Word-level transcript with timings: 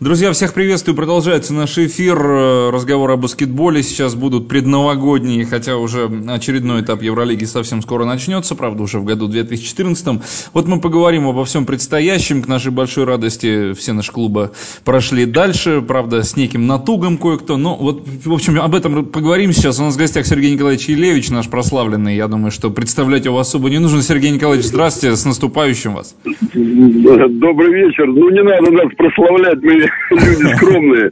Друзья, 0.00 0.30
всех 0.30 0.54
приветствую. 0.54 0.94
Продолжается 0.94 1.52
наш 1.52 1.76
эфир. 1.76 2.16
Э, 2.16 2.70
разговор 2.70 3.10
о 3.10 3.16
баскетболе. 3.16 3.82
Сейчас 3.82 4.14
будут 4.14 4.46
предновогодние, 4.46 5.44
хотя 5.44 5.76
уже 5.76 6.08
очередной 6.28 6.82
этап 6.82 7.02
Евролиги 7.02 7.42
совсем 7.46 7.82
скоро 7.82 8.04
начнется, 8.04 8.54
правда, 8.54 8.84
уже 8.84 9.00
в 9.00 9.04
году 9.04 9.26
2014. 9.26 10.20
Вот 10.54 10.68
мы 10.68 10.80
поговорим 10.80 11.26
обо 11.26 11.44
всем 11.44 11.66
предстоящем. 11.66 12.44
К 12.44 12.46
нашей 12.46 12.70
большой 12.70 13.06
радости 13.06 13.72
все 13.72 13.92
наши 13.92 14.12
клубы 14.12 14.52
прошли 14.84 15.26
дальше, 15.26 15.82
правда, 15.82 16.22
с 16.22 16.36
неким 16.36 16.68
натугом 16.68 17.18
кое-кто. 17.18 17.56
Но 17.56 17.74
вот, 17.74 18.06
в 18.06 18.32
общем, 18.32 18.60
об 18.60 18.76
этом 18.76 19.04
поговорим 19.04 19.52
сейчас. 19.52 19.80
У 19.80 19.82
нас 19.82 19.96
в 19.96 19.98
гостях 19.98 20.26
Сергей 20.26 20.52
Николаевич 20.52 20.88
Елевич, 20.88 21.30
наш 21.30 21.48
прославленный. 21.48 22.14
Я 22.14 22.28
думаю, 22.28 22.52
что 22.52 22.70
представлять 22.70 23.24
его 23.24 23.40
особо 23.40 23.68
не 23.68 23.80
нужно. 23.80 24.00
Сергей 24.02 24.30
Николаевич, 24.30 24.66
здравствуйте, 24.66 25.16
с 25.16 25.24
наступающим 25.24 25.94
вас. 25.94 26.14
Добрый 26.22 27.72
вечер. 27.72 28.06
Ну, 28.06 28.30
не 28.30 28.44
надо 28.44 28.70
нас 28.70 28.94
прославлять, 28.96 29.60
мы 29.60 29.87
люди 30.10 30.56
скромные. 30.56 31.10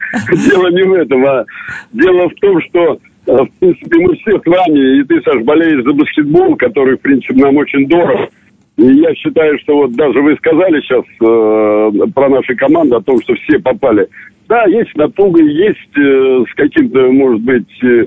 Дело 0.49 0.69
не 0.69 0.83
в 0.83 0.93
этом, 0.93 1.25
а 1.27 1.45
дело 1.93 2.29
в 2.29 2.35
том, 2.35 2.61
что 2.63 2.99
э, 3.27 3.33
в 3.33 3.51
принципе, 3.59 3.99
мы 4.01 4.15
все 4.17 4.41
с 4.41 4.47
вами, 4.47 5.01
и 5.01 5.05
ты, 5.05 5.21
Саш, 5.23 5.43
болеешь 5.43 5.85
за 5.85 5.93
баскетбол, 5.93 6.57
который, 6.57 6.97
в 6.97 7.01
принципе, 7.01 7.35
нам 7.35 7.57
очень 7.57 7.89
дорог. 7.89 8.31
И 8.77 8.85
я 8.85 9.15
считаю, 9.15 9.59
что 9.61 9.77
вот 9.77 9.93
даже 9.93 10.21
вы 10.21 10.37
сказали 10.37 10.81
сейчас 10.83 11.05
э, 11.21 12.11
про 12.15 12.29
наши 12.29 12.55
команды, 12.55 12.97
о 12.97 13.01
том, 13.01 13.21
что 13.23 13.35
все 13.35 13.59
попали. 13.59 14.07
Да, 14.49 14.65
есть 14.67 14.95
натуга, 14.97 15.43
есть 15.43 15.99
э, 15.99 16.45
с 16.49 16.55
каким-то, 16.55 17.11
может 17.11 17.41
быть, 17.41 17.83
э, 17.83 18.07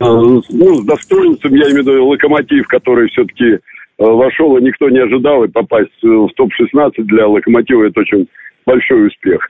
ну, 0.00 0.42
с 0.74 0.84
достоинством, 0.84 1.54
я 1.54 1.70
имею 1.70 1.84
в 1.84 1.86
виду 1.86 2.06
локомотив, 2.06 2.66
который 2.66 3.08
все-таки 3.10 3.44
э, 3.44 3.58
вошел, 3.98 4.56
и 4.56 4.62
никто 4.62 4.90
не 4.90 4.98
ожидал, 4.98 5.44
и 5.44 5.48
попасть 5.48 6.02
в 6.02 6.30
топ-16 6.34 6.94
для 6.98 7.28
локомотива 7.28 7.84
это 7.84 8.00
очень 8.00 8.26
большой 8.66 9.06
успех. 9.06 9.48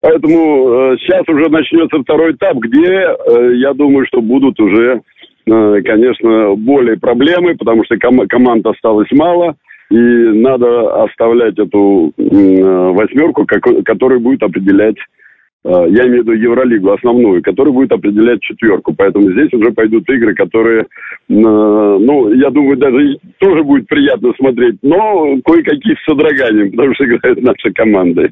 Поэтому 0.00 0.92
э, 0.92 0.96
сейчас 0.98 1.22
уже 1.28 1.48
начнется 1.48 1.98
второй 2.00 2.32
этап, 2.32 2.56
где 2.58 2.84
э, 2.86 3.52
я 3.54 3.72
думаю, 3.72 4.06
что 4.06 4.20
будут 4.20 4.60
уже, 4.60 5.00
э, 5.46 5.82
конечно, 5.84 6.54
более 6.54 6.98
проблемы, 6.98 7.56
потому 7.56 7.84
что 7.84 7.96
ком- 7.98 8.28
команд 8.28 8.66
осталось 8.66 9.10
мало, 9.12 9.56
и 9.90 9.96
надо 9.96 11.04
оставлять 11.04 11.58
эту 11.58 12.12
э, 12.18 12.22
восьмерку, 12.22 13.46
как, 13.46 13.62
которая 13.84 14.18
будет 14.18 14.42
определять 14.42 14.96
я 15.68 16.06
имею 16.06 16.22
в 16.22 16.26
виду 16.26 16.32
Евролигу 16.32 16.92
основную, 16.92 17.42
которая 17.42 17.72
будет 17.72 17.92
определять 17.92 18.40
четверку. 18.40 18.94
Поэтому 18.96 19.32
здесь 19.32 19.52
уже 19.52 19.72
пойдут 19.72 20.08
игры, 20.08 20.34
которые, 20.34 20.82
э, 20.82 20.84
ну, 21.28 22.32
я 22.32 22.50
думаю, 22.50 22.76
даже 22.76 23.18
тоже 23.38 23.64
будет 23.64 23.88
приятно 23.88 24.32
смотреть, 24.38 24.76
но 24.82 25.38
кое-какие 25.44 25.94
с 25.94 26.04
содроганием, 26.04 26.70
потому 26.70 26.94
что 26.94 27.04
играют 27.04 27.42
наши 27.42 27.72
команды. 27.74 28.30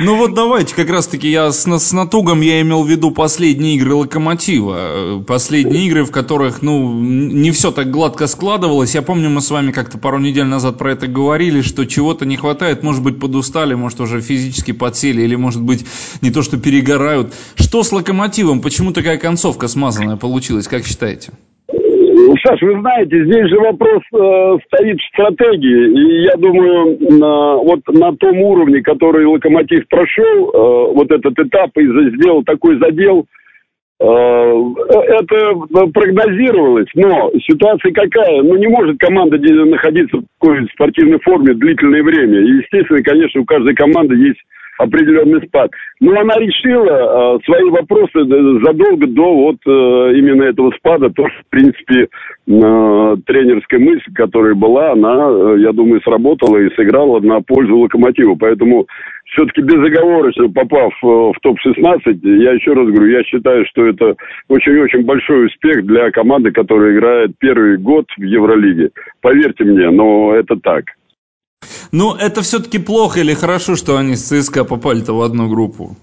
Ну 0.00 0.16
вот 0.16 0.34
давайте, 0.34 0.74
как 0.74 0.90
раз-таки 0.90 1.28
я 1.28 1.50
с, 1.50 1.66
с 1.66 1.92
натугом 1.92 2.40
я 2.42 2.60
имел 2.60 2.84
в 2.84 2.88
виду 2.88 3.10
последние 3.10 3.76
игры 3.76 3.94
Локомотива. 3.94 5.24
Последние 5.26 5.86
игры, 5.86 6.04
в 6.04 6.12
которых, 6.12 6.62
ну, 6.62 6.92
не 7.00 7.50
все 7.50 7.70
так 7.70 7.90
гладко 7.90 8.26
складывалось. 8.26 8.94
Я 8.94 9.02
помню, 9.02 9.30
мы 9.30 9.40
с 9.40 9.50
вами 9.50 9.72
как-то 9.72 9.98
пару 9.98 10.18
недель 10.18 10.46
назад 10.46 10.78
про 10.78 10.92
это 10.92 11.06
говорили, 11.06 11.62
что 11.62 11.86
чего-то 11.86 12.26
не 12.26 12.36
хватает, 12.36 12.82
может 12.82 13.02
быть, 13.02 13.18
подустали, 13.18 13.74
может, 13.74 14.00
уже 14.00 14.20
физически 14.20 14.72
подсели, 14.72 15.22
или, 15.22 15.34
может 15.34 15.62
быть, 15.62 15.84
не 16.22 16.30
то, 16.30 16.42
что 16.42 16.57
перегорают. 16.58 17.34
Что 17.56 17.82
с 17.82 17.92
локомотивом? 17.92 18.60
Почему 18.60 18.92
такая 18.92 19.18
концовка 19.18 19.68
смазанная 19.68 20.16
получилась, 20.16 20.68
как 20.68 20.84
считаете? 20.84 21.32
Саш, 22.44 22.60
вы 22.62 22.80
знаете, 22.80 23.24
здесь 23.24 23.48
же 23.48 23.58
вопрос 23.58 24.02
э, 24.12 24.58
стоит 24.66 24.98
в 25.00 25.08
стратегии. 25.08 25.90
И 25.98 26.22
я 26.24 26.36
думаю, 26.36 26.98
на, 27.18 27.56
вот 27.56 27.80
на 27.88 28.14
том 28.16 28.38
уровне, 28.40 28.82
который 28.82 29.24
Локомотив 29.26 29.86
прошел, 29.88 30.50
э, 30.50 30.92
вот 30.94 31.10
этот 31.10 31.38
этап 31.38 31.70
и 31.76 31.86
сделал 32.16 32.42
такой 32.44 32.78
задел, 32.78 33.26
э, 34.00 34.04
это 34.04 35.54
прогнозировалось. 35.92 36.88
Но 36.94 37.30
ситуация 37.46 37.92
какая? 37.92 38.42
Ну, 38.42 38.56
не 38.56 38.68
может 38.68 38.98
команда 38.98 39.38
находиться 39.38 40.18
в 40.18 40.24
такой 40.38 40.68
спортивной 40.74 41.20
форме 41.20 41.54
длительное 41.54 42.02
время. 42.02 42.40
И, 42.40 42.58
естественно, 42.58 43.02
конечно, 43.02 43.40
у 43.40 43.44
каждой 43.44 43.74
команды 43.74 44.16
есть 44.16 44.40
определенный 44.78 45.46
спад. 45.46 45.70
Но 46.00 46.18
она 46.18 46.34
решила 46.36 47.36
э, 47.36 47.38
свои 47.44 47.68
вопросы 47.70 48.24
задолго 48.64 49.06
до 49.06 49.34
вот 49.34 49.56
э, 49.66 50.12
именно 50.16 50.44
этого 50.44 50.72
спада. 50.78 51.10
То, 51.10 51.28
что, 51.28 51.42
в 51.42 51.50
принципе, 51.50 52.02
э, 52.04 53.16
тренерская 53.26 53.80
мысль, 53.80 54.12
которая 54.14 54.54
была, 54.54 54.92
она, 54.92 55.28
э, 55.30 55.56
я 55.58 55.72
думаю, 55.72 56.00
сработала 56.02 56.56
и 56.58 56.74
сыграла 56.74 57.20
на 57.20 57.40
пользу 57.42 57.76
локомотиву. 57.76 58.36
Поэтому 58.36 58.86
все-таки 59.32 59.62
безоговорочно 59.62 60.48
попав 60.48 60.92
э, 61.02 61.06
в 61.06 61.34
топ-16, 61.42 62.18
я 62.22 62.52
еще 62.52 62.72
раз 62.72 62.86
говорю, 62.88 63.10
я 63.10 63.22
считаю, 63.24 63.66
что 63.66 63.84
это 63.86 64.14
очень-очень 64.48 65.04
большой 65.04 65.46
успех 65.46 65.84
для 65.84 66.10
команды, 66.10 66.52
которая 66.52 66.94
играет 66.94 67.32
первый 67.38 67.76
год 67.78 68.06
в 68.16 68.22
Евролиге. 68.22 68.90
Поверьте 69.20 69.64
мне, 69.64 69.90
но 69.90 70.34
это 70.34 70.56
так. 70.56 70.84
Ну, 71.92 72.14
это 72.14 72.42
все-таки 72.42 72.78
плохо 72.78 73.20
или 73.20 73.34
хорошо, 73.34 73.76
что 73.76 73.96
они 73.96 74.14
с 74.14 74.28
ЦСКА 74.28 74.64
попали-то 74.64 75.12
в 75.14 75.22
одну 75.22 75.48
группу? 75.48 75.96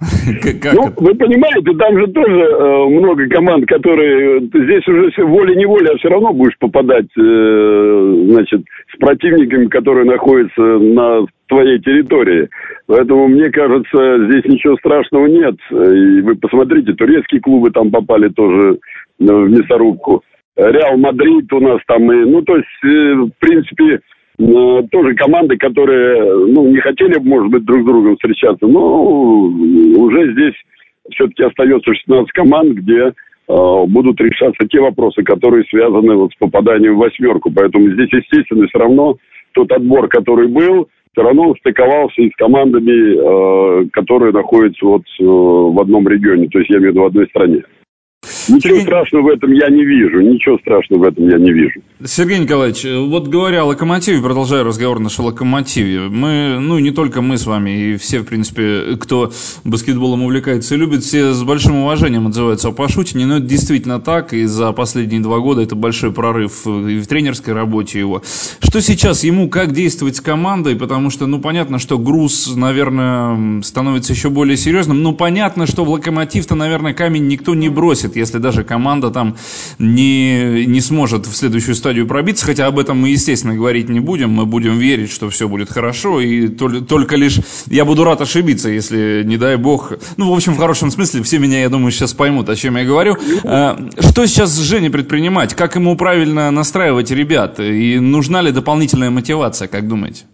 Как 0.62 0.72
ну, 0.72 0.88
это? 0.88 0.94
вы 0.96 1.14
понимаете, 1.14 1.76
там 1.78 1.98
же 1.98 2.06
тоже 2.06 2.40
э, 2.40 2.84
много 2.88 3.28
команд, 3.28 3.66
которые 3.66 4.40
ты 4.48 4.64
здесь 4.64 4.86
уже 4.88 5.10
волей-неволей, 5.18 5.90
а 5.92 5.98
все 5.98 6.08
равно 6.08 6.32
будешь 6.32 6.56
попадать, 6.58 7.08
э, 7.18 8.24
значит, 8.28 8.62
с 8.94 8.98
противниками, 8.98 9.66
которые 9.66 10.06
находятся 10.06 10.62
на 10.62 11.26
твоей 11.48 11.80
территории. 11.80 12.48
Поэтому, 12.86 13.28
мне 13.28 13.50
кажется, 13.50 14.26
здесь 14.26 14.44
ничего 14.46 14.76
страшного 14.76 15.26
нет. 15.26 15.56
И 15.70 16.20
вы 16.22 16.34
посмотрите, 16.36 16.94
турецкие 16.94 17.42
клубы 17.42 17.70
там 17.70 17.90
попали 17.90 18.30
тоже 18.30 18.78
э, 19.20 19.24
в 19.24 19.50
мясорубку. 19.50 20.22
Реал 20.56 20.96
Мадрид 20.96 21.52
у 21.52 21.60
нас 21.60 21.78
там, 21.86 22.10
и, 22.10 22.24
ну, 22.24 22.40
то 22.40 22.56
есть, 22.56 22.84
э, 22.84 23.14
в 23.16 23.32
принципе, 23.38 24.00
Э, 24.00 24.19
тоже 24.90 25.14
команды, 25.14 25.56
которые 25.58 26.46
ну, 26.46 26.68
не 26.70 26.78
хотели, 26.80 27.18
может 27.18 27.50
быть, 27.50 27.64
друг 27.64 27.82
с 27.82 27.84
другом 27.84 28.14
встречаться, 28.14 28.66
но 28.66 29.02
уже 29.02 30.32
здесь 30.32 30.54
все-таки 31.12 31.42
остается 31.42 31.92
16 31.92 32.30
команд, 32.32 32.72
где 32.78 33.08
э, 33.08 33.12
будут 33.48 34.20
решаться 34.20 34.66
те 34.66 34.80
вопросы, 34.80 35.22
которые 35.22 35.64
связаны 35.64 36.14
вот 36.14 36.32
с 36.32 36.36
попаданием 36.36 36.94
в 36.94 36.98
восьмерку. 36.98 37.50
Поэтому 37.54 37.90
здесь, 37.90 38.08
естественно, 38.12 38.66
все 38.68 38.78
равно 38.78 39.16
тот 39.52 39.70
отбор, 39.72 40.08
который 40.08 40.48
был, 40.48 40.88
все 41.12 41.22
равно 41.22 41.54
стыковался 41.56 42.22
и 42.22 42.30
с 42.30 42.36
командами, 42.36 43.84
э, 43.84 43.88
которые 43.92 44.32
находятся 44.32 44.86
вот 44.86 45.02
э, 45.02 45.24
в 45.24 45.80
одном 45.80 46.08
регионе, 46.08 46.48
то 46.48 46.58
есть 46.58 46.70
я 46.70 46.78
имею 46.78 46.92
в 46.92 46.94
виду 46.94 47.02
в 47.02 47.06
одной 47.06 47.26
стране. 47.26 47.62
Ничего 48.50 48.74
Сергей... 48.74 48.82
страшного 48.82 49.22
в 49.22 49.28
этом 49.28 49.52
я 49.52 49.68
не 49.68 49.84
вижу. 49.84 50.20
Ничего 50.20 50.58
страшного 50.58 51.00
в 51.00 51.02
этом 51.04 51.28
я 51.28 51.38
не 51.38 51.52
вижу. 51.52 51.80
Сергей 52.04 52.38
Николаевич, 52.38 52.84
вот 52.84 53.28
говоря 53.28 53.62
о 53.62 53.66
локомотиве, 53.66 54.20
продолжаю 54.22 54.64
разговор 54.64 54.98
наш 54.98 55.18
о 55.18 55.22
локомотиве. 55.22 56.08
Мы, 56.08 56.58
ну 56.58 56.78
не 56.78 56.90
только 56.90 57.20
мы 57.20 57.38
с 57.38 57.46
вами, 57.46 57.70
и 57.70 57.96
все, 57.96 58.20
в 58.20 58.24
принципе, 58.24 58.96
кто 58.98 59.32
баскетболом 59.64 60.22
увлекается 60.22 60.74
и 60.74 60.78
любит, 60.78 61.02
все 61.02 61.32
с 61.32 61.42
большим 61.42 61.76
уважением 61.76 62.26
отзываются 62.26 62.68
о 62.68 62.72
Пашутине. 62.72 63.26
Но 63.26 63.36
это 63.36 63.46
действительно 63.46 64.00
так, 64.00 64.32
и 64.32 64.44
за 64.44 64.72
последние 64.72 65.20
два 65.20 65.38
года 65.38 65.60
это 65.62 65.74
большой 65.74 66.12
прорыв 66.12 66.66
и 66.66 66.98
в 66.98 67.06
тренерской 67.06 67.54
работе 67.54 67.98
его. 67.98 68.22
Что 68.60 68.80
сейчас 68.80 69.22
ему, 69.24 69.48
как 69.48 69.72
действовать 69.72 70.16
с 70.16 70.20
командой? 70.20 70.76
Потому 70.76 71.10
что, 71.10 71.26
ну 71.26 71.38
понятно, 71.40 71.78
что 71.78 71.98
груз, 71.98 72.54
наверное, 72.56 73.62
становится 73.62 74.12
еще 74.12 74.30
более 74.30 74.56
серьезным. 74.56 75.02
Но 75.02 75.12
понятно, 75.12 75.66
что 75.66 75.84
в 75.84 75.90
локомотив-то, 75.90 76.54
наверное, 76.54 76.94
камень 76.94 77.28
никто 77.28 77.54
не 77.54 77.68
бросит, 77.68 78.16
если 78.16 78.39
даже 78.40 78.64
команда 78.64 79.10
там 79.10 79.36
не, 79.78 80.66
не 80.66 80.80
сможет 80.80 81.26
в 81.26 81.34
следующую 81.34 81.74
стадию 81.74 82.06
пробиться, 82.06 82.46
хотя 82.46 82.66
об 82.66 82.78
этом 82.78 82.98
мы, 82.98 83.10
естественно, 83.10 83.54
говорить 83.54 83.88
не 83.88 84.00
будем, 84.00 84.30
мы 84.30 84.46
будем 84.46 84.78
верить, 84.78 85.10
что 85.10 85.30
все 85.30 85.48
будет 85.48 85.70
хорошо, 85.70 86.20
и 86.20 86.48
только, 86.48 86.80
только 86.80 87.16
лишь 87.16 87.40
я 87.66 87.84
буду 87.84 88.04
рад 88.04 88.20
ошибиться, 88.20 88.68
если, 88.68 89.22
не 89.24 89.36
дай 89.36 89.56
бог, 89.56 89.92
ну, 90.16 90.30
в 90.30 90.34
общем, 90.34 90.54
в 90.54 90.58
хорошем 90.58 90.90
смысле, 90.90 91.22
все 91.22 91.38
меня, 91.38 91.60
я 91.60 91.68
думаю, 91.68 91.92
сейчас 91.92 92.12
поймут, 92.14 92.48
о 92.48 92.56
чем 92.56 92.76
я 92.76 92.84
говорю. 92.84 93.16
А, 93.44 93.78
что 93.98 94.26
сейчас 94.26 94.50
с 94.50 94.60
Женей 94.60 94.90
предпринимать? 94.90 95.54
Как 95.54 95.76
ему 95.76 95.96
правильно 95.96 96.50
настраивать 96.50 97.10
ребят? 97.10 97.60
И 97.60 97.98
нужна 97.98 98.42
ли 98.42 98.52
дополнительная 98.52 99.10
мотивация, 99.10 99.68
как 99.68 99.88
думаете? 99.88 100.24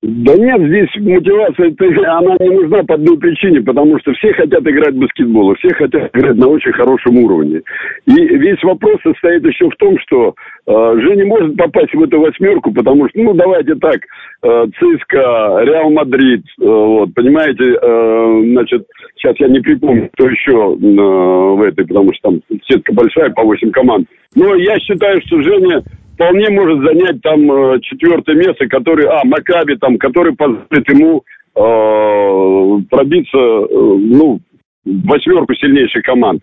Да 0.00 0.32
нет, 0.36 0.60
здесь 0.60 0.88
мотивация, 1.02 1.74
она 2.16 2.36
не 2.38 2.50
нужна 2.50 2.84
по 2.84 2.94
одной 2.94 3.18
причине, 3.18 3.60
потому 3.62 3.98
что 3.98 4.12
все 4.12 4.32
хотят 4.32 4.60
играть 4.60 4.94
в 4.94 4.98
баскетбол, 4.98 5.56
все 5.56 5.74
хотят 5.74 6.14
играть 6.14 6.36
на 6.36 6.46
очень 6.46 6.70
хорошем 6.70 7.16
уровне. 7.16 7.62
И 8.06 8.12
весь 8.12 8.62
вопрос 8.62 8.98
состоит 9.02 9.44
еще 9.44 9.68
в 9.68 9.74
том, 9.76 9.98
что 10.06 10.36
э, 10.68 11.00
Женя 11.00 11.26
может 11.26 11.56
попасть 11.56 11.92
в 11.92 12.00
эту 12.00 12.20
восьмерку, 12.20 12.72
потому 12.72 13.08
что, 13.08 13.20
ну, 13.20 13.34
давайте 13.34 13.74
так, 13.74 13.98
э, 14.44 14.66
ЦСКА, 14.78 15.64
Реал 15.64 15.90
Мадрид, 15.90 16.44
э, 16.60 16.64
вот, 16.64 17.12
понимаете, 17.14 17.64
э, 17.64 18.42
значит, 18.52 18.86
сейчас 19.16 19.34
я 19.40 19.48
не 19.48 19.58
припомню, 19.58 20.10
кто 20.12 20.28
еще 20.28 20.52
э, 20.52 21.56
в 21.56 21.60
этой, 21.60 21.84
потому 21.84 22.12
что 22.14 22.30
там 22.30 22.40
сетка 22.68 22.92
большая, 22.92 23.30
по 23.30 23.42
8 23.42 23.72
команд. 23.72 24.06
Но 24.36 24.54
я 24.54 24.78
считаю, 24.78 25.20
что 25.26 25.42
Женя 25.42 25.82
вполне 26.18 26.50
может 26.50 26.84
занять 26.84 27.22
там 27.22 27.50
э, 27.50 27.80
четвертое 27.80 28.34
место, 28.34 28.66
который, 28.66 29.06
а, 29.06 29.22
Макаби 29.24 29.76
там, 29.76 29.96
который 29.98 30.34
позволит 30.34 30.88
ему 30.90 31.22
э, 31.54 32.82
пробиться, 32.90 33.38
э, 33.38 33.66
ну, 33.70 34.40
восьмерку 34.84 35.54
сильнейших 35.54 36.02
команд. 36.02 36.42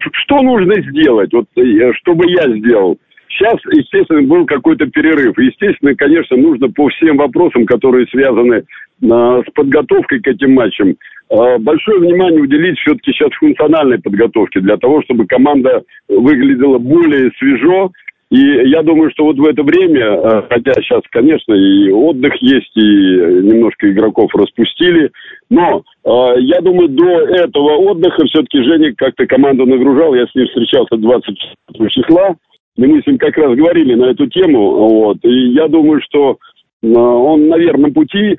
Что 0.00 0.42
нужно 0.42 0.74
сделать, 0.90 1.32
вот, 1.32 1.46
э, 1.56 1.92
чтобы 2.00 2.28
я 2.28 2.48
сделал? 2.58 2.98
Сейчас, 3.30 3.54
естественно, 3.72 4.22
был 4.22 4.46
какой-то 4.46 4.86
перерыв. 4.86 5.38
Естественно, 5.38 5.94
конечно, 5.94 6.36
нужно 6.36 6.68
по 6.70 6.88
всем 6.88 7.18
вопросам, 7.18 7.66
которые 7.66 8.06
связаны 8.06 8.54
э, 8.54 8.62
с 9.00 9.52
подготовкой 9.54 10.20
к 10.20 10.26
этим 10.26 10.54
матчам, 10.54 10.96
э, 11.30 11.58
большое 11.58 12.00
внимание 12.00 12.40
уделить 12.40 12.78
все-таки 12.80 13.12
сейчас 13.12 13.30
функциональной 13.38 14.00
подготовке, 14.00 14.58
для 14.58 14.76
того, 14.76 15.02
чтобы 15.02 15.26
команда 15.26 15.82
выглядела 16.08 16.78
более 16.78 17.30
свежо, 17.38 17.92
и 18.30 18.68
я 18.68 18.82
думаю, 18.82 19.10
что 19.10 19.24
вот 19.24 19.38
в 19.38 19.44
это 19.46 19.62
время, 19.62 20.04
э, 20.04 20.42
хотя 20.50 20.72
сейчас, 20.74 21.00
конечно, 21.10 21.54
и 21.54 21.90
отдых 21.90 22.34
есть, 22.42 22.76
и 22.76 22.80
немножко 22.80 23.90
игроков 23.90 24.34
распустили, 24.34 25.10
но 25.48 25.82
э, 26.04 26.34
я 26.40 26.60
думаю, 26.60 26.88
до 26.90 27.20
этого 27.20 27.76
отдыха 27.76 28.26
все-таки 28.26 28.62
Женя 28.62 28.92
как-то 28.94 29.26
команду 29.26 29.64
нагружал, 29.64 30.14
я 30.14 30.26
с 30.26 30.34
ним 30.34 30.46
встречался 30.46 30.96
24 30.96 31.90
числа, 31.90 32.36
и 32.76 32.86
мы 32.86 33.00
с 33.00 33.06
ним 33.06 33.16
как 33.16 33.36
раз 33.38 33.56
говорили 33.56 33.94
на 33.94 34.10
эту 34.10 34.26
тему, 34.26 34.72
вот, 34.72 35.18
и 35.22 35.52
я 35.52 35.66
думаю, 35.68 36.02
что 36.02 36.36
э, 36.82 36.86
он 36.86 37.48
на 37.48 37.56
верном 37.56 37.94
пути 37.94 38.36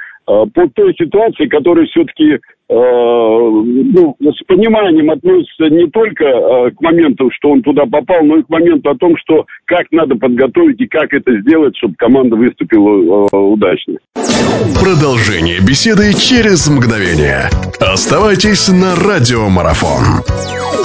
по 0.53 0.69
той 0.75 0.93
ситуации, 0.95 1.47
которая 1.47 1.85
все-таки 1.87 2.39
Э, 2.71 2.75
ну, 2.75 4.15
с 4.21 4.45
пониманием 4.45 5.09
относится 5.09 5.69
не 5.71 5.89
только 5.89 6.23
э, 6.23 6.69
к 6.69 6.81
моменту, 6.81 7.31
что 7.31 7.49
он 7.49 7.63
туда 7.63 7.87
попал, 7.87 8.23
но 8.23 8.37
и 8.37 8.43
к 8.43 8.49
моменту 8.49 8.91
о 8.91 8.95
том, 8.95 9.17
что 9.17 9.47
как 9.65 9.87
надо 9.89 10.15
подготовить 10.15 10.79
и 10.79 10.85
как 10.85 11.11
это 11.11 11.35
сделать, 11.41 11.75
чтобы 11.77 11.95
команда 11.95 12.35
выступила 12.35 13.27
э, 13.31 13.35
удачно. 13.35 13.95
Продолжение 14.79 15.59
беседы 15.61 16.13
через 16.13 16.69
мгновение. 16.69 17.49
Оставайтесь 17.79 18.69
на 18.69 18.93
радиомарафон. 18.95 20.78